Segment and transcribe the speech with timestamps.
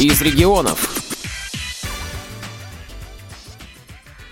[0.00, 0.96] из регионов.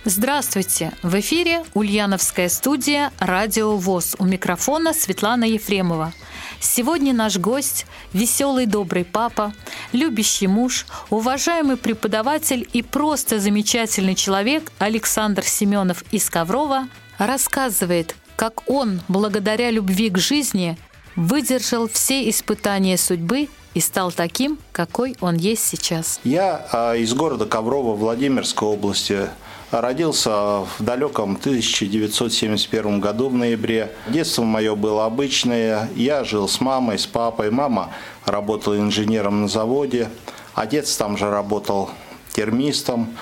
[0.07, 0.93] Здравствуйте!
[1.03, 4.17] В эфире Ульяновская студия «Радио ВОЗ».
[4.19, 6.15] У микрофона Светлана Ефремова.
[6.59, 7.85] Сегодня наш гость–
[8.15, 9.53] веселый добрый папа,
[9.93, 16.89] любящий муж, уважаемый преподаватель и просто замечательный человек Александр Семенов из Коврова
[17.19, 20.79] рассказывает, как он, благодаря любви к жизни,
[21.15, 23.49] выдержал все испытания судьбы
[23.79, 26.19] и стал таким, какой он есть сейчас.
[26.25, 29.29] Я а, из города Коврова Владимирской области–
[29.71, 33.93] Родился в далеком 1971 году в ноябре.
[34.07, 35.91] Детство мое было обычное.
[35.95, 37.51] Я жил с мамой, с папой.
[37.51, 37.91] Мама
[38.25, 40.09] работала инженером на заводе.
[40.55, 41.91] Отец там же работал
[42.33, 43.15] термистом.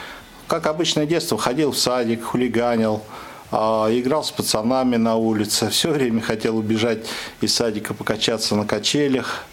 [0.47, 3.03] Как обычное детство, ходил в садик, хулиганил,
[3.51, 5.69] а, играл с пацанами на улице.
[5.71, 7.09] Все время хотел убежать
[7.41, 9.47] из садика, покачаться на качелях.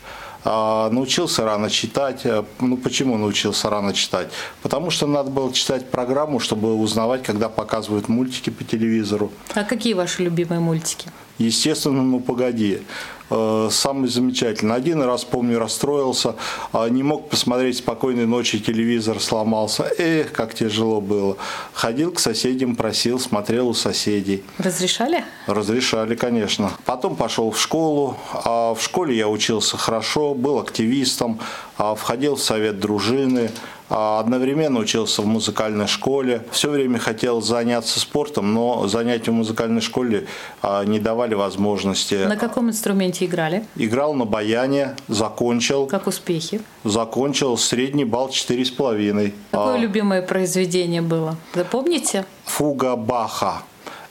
[0.45, 2.25] А, научился рано читать.
[2.25, 4.27] Э, ну, почему научился рано читать?
[4.61, 9.31] Потому что надо было читать программу, чтобы узнавать, когда показывают мультики по телевизору.
[9.55, 11.09] А какие ваши любимые мультики?
[11.37, 12.81] Естественно, ну погоди.
[13.29, 14.75] Э, самый замечательный.
[14.75, 16.35] Один раз, помню, расстроился,
[16.71, 19.91] а не мог посмотреть «Спокойной ночи», телевизор сломался.
[19.97, 21.37] Эх, как тяжело было.
[21.73, 24.43] Ходил к соседям, просил, смотрел у соседей.
[24.59, 25.23] Разрешали?
[25.47, 26.71] Разрешали, конечно.
[26.85, 28.17] Потом пошел в школу.
[28.33, 31.39] А в школе я учился хорошо, был активистом,
[31.77, 33.49] а входил в совет дружины,
[33.89, 36.45] а одновременно учился в музыкальной школе.
[36.51, 40.27] Все время хотел заняться спортом, но занятия в музыкальной школе
[40.61, 42.25] а, не давали возможности.
[42.25, 43.65] На каком инструменте играли?
[43.75, 45.87] Играл на баяне, закончил.
[45.87, 46.61] Как успехи?
[46.83, 49.33] Закончил средний балл 4,5.
[49.51, 49.77] Какое а...
[49.77, 51.35] любимое произведение было?
[51.53, 52.25] Запомните?
[52.45, 53.63] Фуга Баха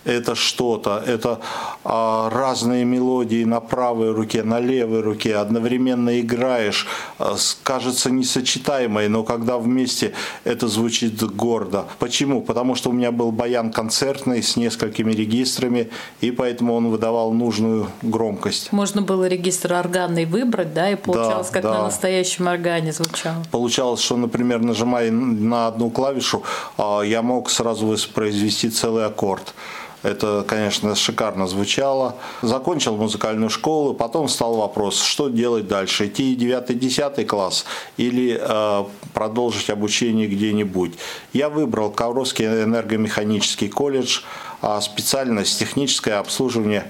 [0.04, 1.40] это что-то, это
[1.84, 6.86] а, разные мелодии на правой руке, на левой руке, одновременно играешь,
[7.18, 10.12] а, кажется несочетаемой, но когда вместе
[10.44, 11.86] это звучит гордо.
[11.98, 12.42] Почему?
[12.42, 17.88] Потому что у меня был баян концертный с несколькими регистрами, и поэтому он выдавал нужную
[18.02, 18.72] громкость.
[18.72, 21.74] Можно было регистр органный выбрать, да, и получалось, да, как да.
[21.74, 23.42] на настоящем органе звучало.
[23.50, 26.42] Получалось, что, например, нажимая на одну клавишу,
[26.76, 29.54] а, я мог сразу воспроизвести целый аккорд.
[30.02, 32.16] Это, конечно, шикарно звучало.
[32.42, 37.64] Закончил музыкальную школу, потом стал вопрос, что делать дальше, идти 9-10 класс
[37.96, 40.94] или э, продолжить обучение где-нибудь.
[41.32, 44.20] Я выбрал Ковровский энергомеханический колледж,
[44.62, 46.86] э, специальность техническое обслуживание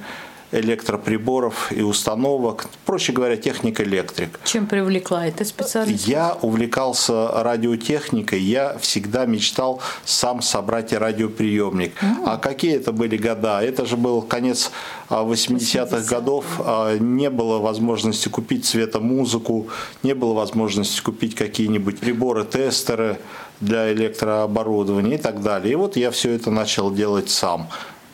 [0.53, 4.39] электроприборов и установок, проще говоря, техник-электрик.
[4.45, 6.07] Чем привлекла эта специальность?
[6.07, 11.93] Я увлекался радиотехникой, я всегда мечтал сам собрать радиоприемник.
[12.01, 12.25] Mm.
[12.27, 13.63] А какие это были года?
[13.63, 14.71] Это же был конец
[15.09, 19.69] 80-х 80 годов, а, не было возможности купить цветомузыку,
[20.03, 23.19] не было возможности купить какие-нибудь приборы, тестеры
[23.61, 25.73] для электрооборудования и так далее.
[25.73, 27.69] И вот я все это начал делать сам.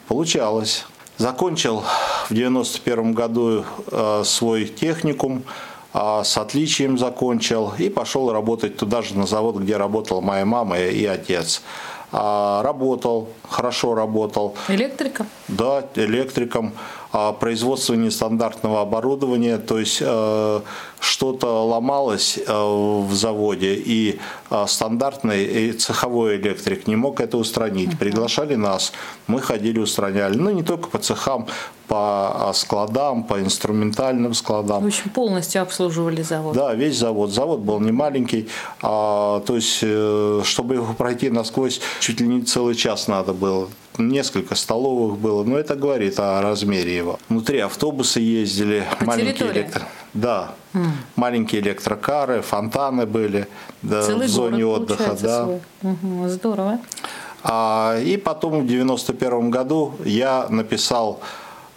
[0.06, 0.84] Получалось.
[1.18, 1.82] Закончил
[2.28, 5.42] в 91 году э, свой техникум,
[5.92, 10.78] э, с отличием закончил и пошел работать туда же на завод, где работала моя мама
[10.78, 11.62] и отец.
[12.12, 14.54] А, работал, хорошо работал.
[14.68, 15.26] Электриком?
[15.48, 16.72] Да, электриком.
[17.10, 20.60] А, производство нестандартного оборудования, то есть э,
[21.00, 24.20] что-то ломалось э, в заводе, и
[24.50, 27.98] э, стандартный и цеховой электрик не мог это устранить.
[27.98, 28.92] Приглашали нас,
[29.26, 30.36] мы ходили, устраняли.
[30.36, 31.46] Ну, не только по цехам,
[31.86, 34.84] по складам, по инструментальным складам.
[34.84, 36.54] В общем, полностью обслуживали завод.
[36.54, 37.32] Да, весь завод.
[37.32, 38.48] Завод был не маленький,
[38.82, 39.78] а, то есть,
[40.46, 45.58] чтобы его пройти насквозь, чуть ли не целый час надо было несколько столовых было, но
[45.58, 47.18] это говорит о размере его.
[47.28, 49.82] Внутри автобусы ездили, По маленькие электро...
[50.14, 50.86] Да, mm.
[51.16, 53.46] маленькие электрокары, фонтаны были
[53.82, 55.16] да, Целый в зоне город, отдыха.
[55.20, 55.48] Да.
[55.82, 56.78] Угу, здорово.
[57.42, 61.20] А, и потом в 91 году я написал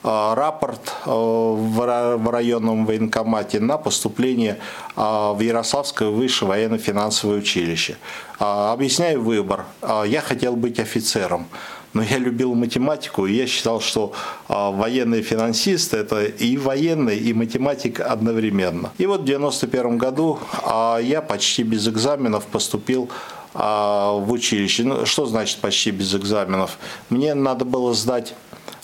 [0.04, 4.58] а, рапорт а, в районном военкомате на поступление
[4.96, 7.98] а, в Ярославское высшее военно-финансовое училище.
[8.40, 9.66] Объясняю выбор.
[10.06, 11.48] Я хотел быть офицером
[11.94, 14.14] но я любил математику, и я считал, что
[14.48, 18.92] а, военный финансист– это и военный, и математик одновременно.
[18.98, 23.10] И вот в 1991 году а, я почти без экзаменов поступил
[23.54, 24.84] а, в училище.
[24.84, 26.78] Ну, что значит почти без экзаменов?
[27.10, 28.36] Мне надо было сдать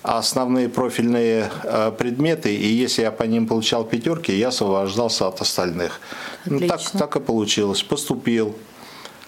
[0.03, 1.51] основные профильные
[1.97, 5.99] предметы, и если я по ним получал пятерки, я освобождался от остальных.
[6.45, 7.83] Ну, так, так и получилось.
[7.83, 8.55] Поступил,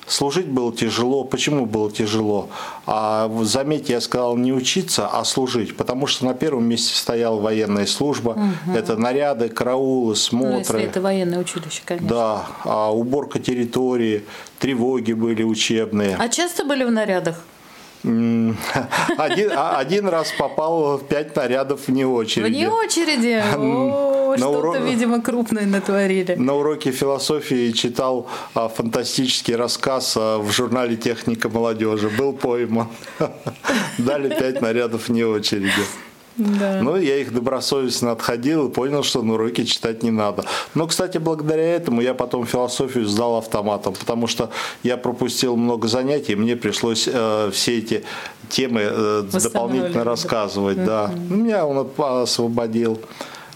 [0.10, 1.24] Служить было тяжело.
[1.24, 2.50] Почему было тяжело?
[2.88, 5.78] А, заметьте, я сказал не учиться, а служить.
[5.78, 8.32] Потому что на первом месте стояла военная служба.
[8.32, 8.76] Угу.
[8.76, 10.52] Это наряды, караулы, смотры.
[10.52, 12.10] Ну, если это военное училище, конечно.
[12.10, 14.26] Да, а, уборка территории,
[14.58, 16.16] тревоги были учебные.
[16.18, 17.36] А часто были в нарядах?
[18.04, 22.48] Один, а, один раз попал в пять нарядов вне очереди.
[22.48, 23.44] Вне очереди?
[24.34, 24.78] О, что-то, урок...
[24.80, 26.36] видимо, крупное натворили.
[26.36, 32.10] На уроке философии читал а, фантастический рассказ а, в журнале «Техника молодежи».
[32.10, 32.88] Был пойман.
[33.98, 35.84] Дали пять нарядов вне очереди.
[36.40, 36.80] Да.
[36.82, 40.46] Ну, я их добросовестно отходил и понял, что на уроки читать не надо.
[40.74, 44.50] Но, кстати, благодаря этому я потом философию сдал автоматом, потому что
[44.82, 48.04] я пропустил много занятий, мне пришлось э, все эти
[48.48, 50.84] темы э, дополнительно рассказывать.
[50.84, 51.12] Да.
[51.30, 53.00] Меня он освободил.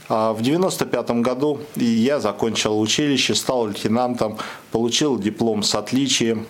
[0.09, 4.37] А в 95 году я закончил училище, стал лейтенантом,
[4.71, 6.45] получил диплом с отличием.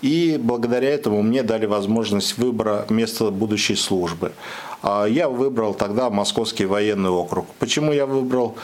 [0.00, 4.32] И благодаря этому мне дали возможность выбора места будущей службы.
[4.82, 7.46] А я выбрал тогда Московский военный округ.
[7.58, 8.54] Почему я выбрал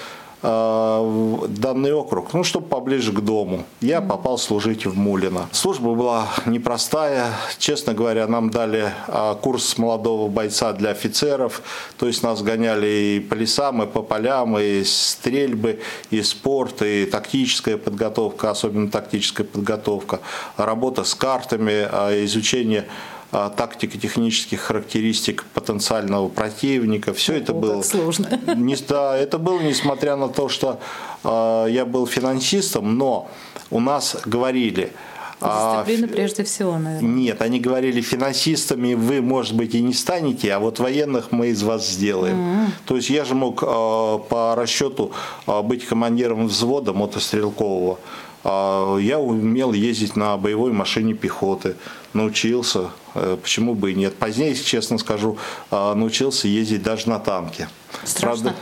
[0.42, 3.64] данный округ, ну, чтобы поближе к дому.
[3.80, 5.48] Я попал служить в Мулино.
[5.52, 7.26] Служба была непростая.
[7.58, 11.62] Честно говоря, нам дали э, курс молодого бойца для офицеров.
[11.98, 17.04] То есть нас гоняли и по лесам, и по полям, и стрельбы, и спорт, и
[17.04, 20.20] тактическая подготовка, особенно тактическая подготовка,
[20.56, 22.86] работа с картами, э, изучение
[23.32, 27.14] а, тактико-технических характеристик потенциального противника.
[27.14, 28.28] Все это было сложно.
[28.56, 30.80] Не, да, это было несмотря на то, что
[31.22, 33.30] э, я был финансистом, но
[33.70, 34.92] у нас говорили.
[35.40, 37.08] А, Дисциплина а, прежде всего, наверное.
[37.08, 41.62] Нет, они говорили, финансистами вы, может быть, и не станете, а вот военных мы из
[41.62, 42.36] вас сделаем.
[42.36, 42.66] Mm-hmm.
[42.86, 45.12] То есть я же мог э, по расчету
[45.46, 47.98] э, быть командиром взвода мотострелкового.
[48.44, 51.76] Э, я умел ездить на боевой машине пехоты,
[52.12, 54.16] научился Э, почему бы и нет.
[54.16, 55.38] Позднее, честно скажу,
[55.70, 57.68] э, научился ездить даже на танке.
[58.04, 58.54] Страшно?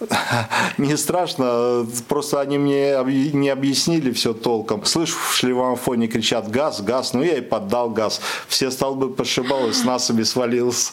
[0.78, 2.96] не страшно, просто они мне
[3.32, 4.84] не объяснили все толком.
[4.84, 8.20] Слышу, в шлемофоне кричат «газ, газ», ну я и поддал газ.
[8.48, 10.92] Все столбы пошибал и с насыпи свалился.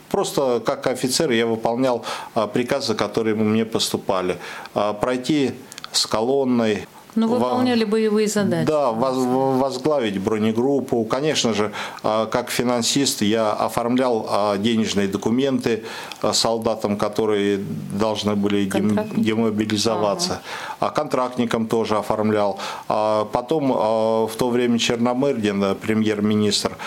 [0.09, 4.37] Просто как офицер я выполнял а, приказы, которые мне поступали.
[4.73, 5.51] А, пройти
[5.91, 6.87] с колонной
[7.17, 8.67] но ну, выполняли боевые задачи.
[8.67, 11.03] Да, возглавить бронегруппу.
[11.05, 11.71] Конечно же,
[12.03, 15.83] а, как финансист я оформлял а, денежные документы
[16.21, 17.59] а, солдатам, которые
[17.99, 20.41] должны были демобилизоваться.
[20.79, 22.59] А контрактникам тоже оформлял.
[22.87, 26.77] Потом в то время Черномырдин, премьер-министр,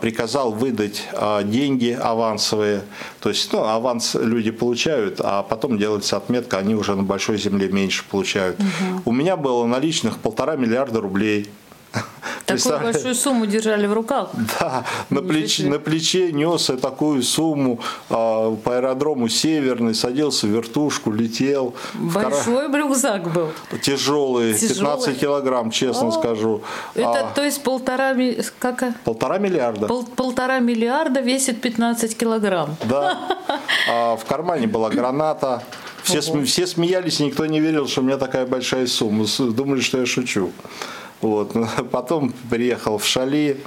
[0.00, 1.08] приказал выдать
[1.44, 2.82] деньги авансовые.
[3.20, 7.68] То есть ну, аванс люди получают, а потом делается отметка, они уже на большой земле
[7.68, 8.58] меньше получают.
[8.58, 9.02] Угу.
[9.04, 11.50] У меня было было наличных полтора миллиарда рублей.
[12.46, 14.30] Такую большую сумму держали в руках?
[14.58, 20.50] Да, на, плеч, на плече нес я такую сумму а, по аэродрому Северный, садился в
[20.50, 21.74] вертушку, летел.
[21.94, 22.78] Большой кора...
[22.78, 23.48] рюкзак был?
[23.82, 26.62] Тяжелый, Тяжелый, 15 килограмм, честно О, скажу.
[26.94, 28.16] Это а, то есть полтора...
[28.58, 28.84] Как?
[29.04, 29.88] Полтора миллиарда.
[29.88, 32.76] Пол, полтора миллиарда весит 15 килограмм.
[32.84, 33.18] Да.
[33.90, 35.62] А, в кармане была граната.
[36.10, 39.26] Все, см, все смеялись, никто не верил, что у меня такая большая сумма.
[39.38, 40.52] Думали, что я шучу.
[41.20, 41.52] Вот.
[41.90, 43.60] Потом приехал в Шали,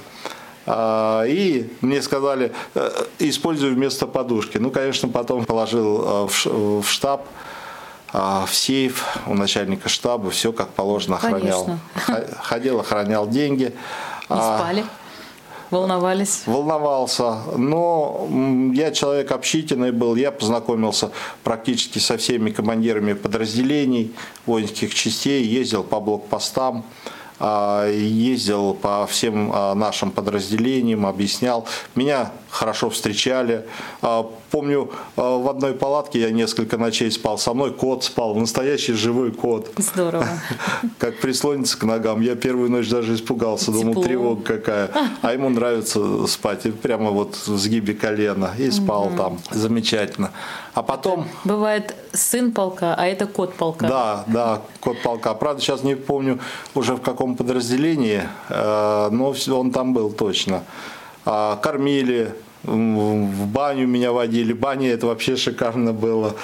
[0.66, 4.58] а, и мне сказали, э, используй вместо подушки.
[4.58, 7.26] Ну, конечно, потом положил э, в штаб,
[8.12, 11.64] а, в сейф у начальника штаба, все как положено охранял.
[11.64, 12.20] Конечно.
[12.40, 13.74] Ходил, охранял деньги.
[14.30, 14.84] Не спали?
[15.74, 16.42] Волновались?
[16.46, 17.38] Волновался.
[17.56, 18.28] Но
[18.74, 21.10] я человек общительный был, я познакомился
[21.42, 24.14] практически со всеми командирами подразделений
[24.46, 26.84] воинских частей, ездил по блокпостам
[27.40, 31.66] а, ездил по всем а, нашим подразделениям, объяснял.
[31.96, 33.66] Меня хорошо встречали.
[34.00, 38.92] А, помню, а, в одной палатке я несколько ночей спал, со мной кот спал, настоящий
[38.92, 39.72] живой кот.
[39.76, 40.26] Здорово.
[40.98, 42.20] Как прислонится к ногам.
[42.20, 43.80] Я первую ночь даже испугался, Тепло.
[43.80, 44.90] думал, тревога какая.
[45.22, 49.16] А ему нравится спать, и прямо вот в сгибе колена, и спал угу.
[49.16, 49.38] там.
[49.50, 50.30] Замечательно.
[50.74, 51.26] А потом...
[51.44, 53.88] Бывает сын полка, а это кот полка.
[53.88, 55.34] Да, да, кот полка.
[55.34, 56.38] Правда, сейчас не помню
[56.74, 60.62] уже в каком подразделении, э, но он там был точно.
[61.26, 64.52] А, кормили, в баню меня водили.
[64.52, 66.34] Баня это вообще шикарно было.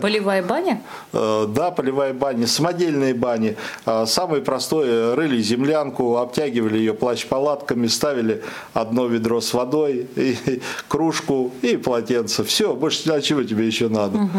[0.00, 0.82] Полевая баня?
[1.12, 2.46] Э, да, полевая баня.
[2.46, 3.56] Самодельные бани.
[3.84, 11.52] А, самое простое, рыли землянку, обтягивали ее плащ-палатками, ставили одно ведро с водой, и, кружку
[11.62, 12.44] и полотенце.
[12.44, 14.18] Все, больше а чего тебе еще надо.
[14.18, 14.38] Угу.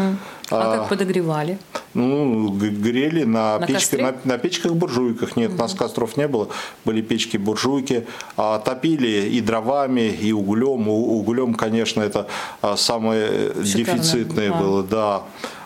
[0.50, 1.58] А, а как подогревали?
[1.94, 5.36] Ну, грели на, на, печке, на, на печках-буржуйках.
[5.36, 5.58] Нет, угу.
[5.58, 6.48] у нас костров не было.
[6.84, 8.06] Были печки-буржуйки.
[8.36, 10.88] А, топили и дровами, и углем.
[10.88, 12.26] У, углем, конечно, это
[12.62, 14.00] а, самое Шикарно.
[14.02, 14.54] дефицитное а.
[14.54, 15.22] было, да.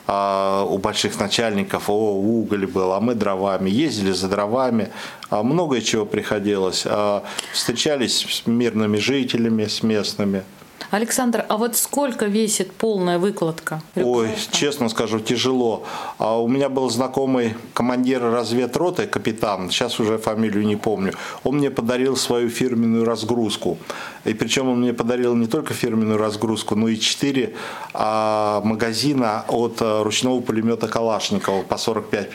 [0.07, 3.71] А у больших начальников о, уголь был, а мы дровами.
[3.71, 4.91] Ездили за дровами,
[5.31, 6.85] а многое чего приходилось.
[6.87, 10.43] А встречались с мирными жителями, с местными.
[10.91, 13.83] Александр, а вот сколько весит полная выкладка?
[13.97, 15.85] Ой, честно скажу, тяжело.
[16.19, 21.15] А у меня был знакомый командир разведроты, капитан, сейчас уже фамилию не помню.
[21.43, 23.79] Он мне подарил свою фирменную разгрузку.
[24.25, 27.55] И причем он мне подарил не только фирменную разгрузку, но и четыре
[27.93, 32.31] а, магазина от а, ручного пулемета Калашникова по 45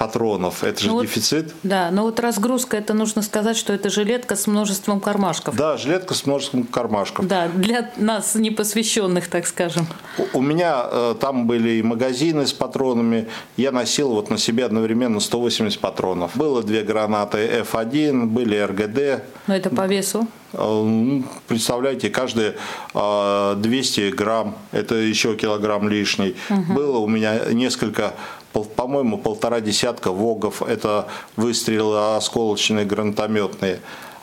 [0.00, 0.64] патронов.
[0.64, 1.44] Это же ну дефицит.
[1.44, 5.54] Вот, да, но вот разгрузка, это нужно сказать, что это жилетка с множеством кармашков.
[5.54, 7.26] Да, жилетка с множеством кармашков.
[7.26, 9.86] Да, для нас непосвященных, так скажем.
[10.16, 13.28] У, у меня э, там были и магазины с патронами.
[13.58, 16.34] Я носил вот на себе одновременно 180 патронов.
[16.34, 19.22] Было две гранаты F1, были РГД.
[19.48, 20.26] Но это по весу?
[20.54, 22.56] Э, ну, представляете, каждые
[22.94, 26.36] 200 э, грамм, это еще килограмм лишний.
[26.48, 26.72] Угу.
[26.72, 28.14] Было у меня несколько
[28.52, 30.62] по-моему, полтора десятка ВОГов.
[30.62, 33.80] Это выстрелы осколочные гранатометные.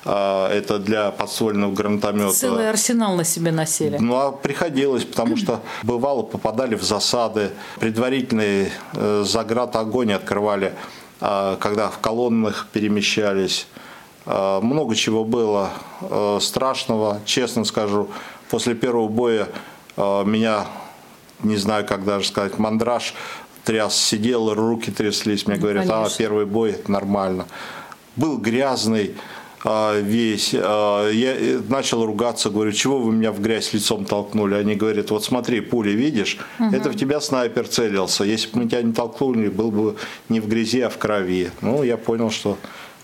[0.09, 2.31] А, это для подствольного гранатомета.
[2.31, 3.97] Целый арсенал на себе носили.
[3.97, 7.51] Ну, а приходилось, потому что бывало попадали в засады.
[7.79, 10.73] Предварительный э, заград огонь открывали,
[11.19, 13.67] а, когда в колоннах перемещались.
[14.25, 18.07] А, много чего было э, страшного, честно скажу.
[18.49, 19.49] После первого боя
[19.97, 20.67] меня,
[21.41, 23.15] не знаю, как даже сказать, мандраж
[23.67, 25.45] тряс, сидел, руки тряслись.
[25.45, 27.47] Мне ну, говорят, а, первый бой, нормально.
[28.15, 29.15] Был грязный
[29.65, 30.55] а, весь.
[30.57, 34.55] А, я э, начал ругаться, говорю, чего вы меня в грязь лицом толкнули?
[34.55, 36.73] Они говорят, вот смотри, пули видишь, угу.
[36.73, 38.23] это в тебя снайпер целился.
[38.23, 39.97] Если бы мы тебя не толкнули, был бы
[40.29, 41.51] не в грязи, а в крови.
[41.59, 42.57] Ну, я понял, что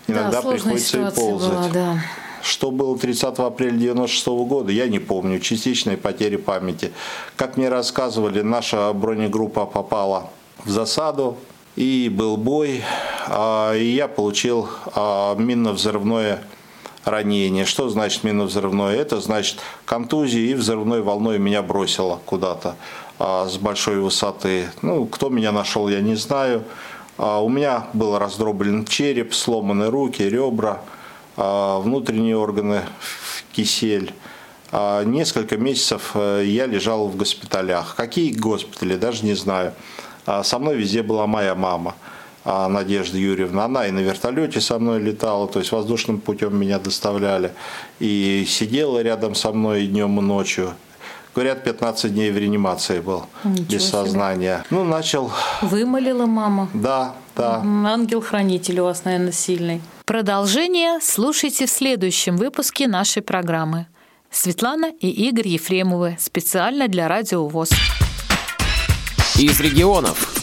[0.08, 1.50] иногда да, приходится и ползать.
[1.50, 1.98] Была, да.
[2.42, 5.40] Что было 30 апреля 1996 года, я не помню.
[5.40, 6.92] Частичные потери памяти.
[7.36, 10.30] Как мне рассказывали, наша бронегруппа попала
[10.64, 11.38] в засаду,
[11.76, 12.82] и был бой,
[13.26, 16.42] а, и я получил а, минно-взрывное
[17.04, 17.64] ранение.
[17.64, 18.94] Что значит минно-взрывное?
[18.94, 22.76] Это значит контузия и взрывной волной меня бросило куда-то
[23.18, 24.70] а, с большой высоты.
[24.82, 26.64] Ну, кто меня нашел, я не знаю.
[27.16, 30.80] У меня был раздроблен череп, сломаны руки, ребра,
[31.36, 32.82] внутренние органы
[33.52, 34.12] кисель.
[34.72, 37.94] Несколько месяцев э, я лежал в госпиталях.
[37.94, 39.74] Какие госпитали, даже не знаю.
[40.26, 41.94] А со мной везде была моя мама.
[42.44, 46.78] А Надежда Юрьевна, она и на вертолете со мной летала, то есть воздушным путем меня
[46.78, 47.52] доставляли,
[48.00, 50.74] и сидела рядом со мной и днем, и ночью.
[51.34, 54.58] Говорят, 15 дней в реанимации был, Ничего без сознания.
[54.58, 54.78] Себе.
[54.78, 55.32] Ну, начал...
[55.62, 56.68] Вымолила мама?
[56.74, 57.62] Да, да.
[57.64, 59.80] Ангел-хранитель у вас, наверное, сильный.
[60.04, 63.86] Продолжение слушайте в следующем выпуске нашей программы.
[64.30, 66.16] Светлана и Игорь Ефремовы.
[66.20, 67.70] Специально для Радио ВОЗ
[69.38, 70.33] из регионов.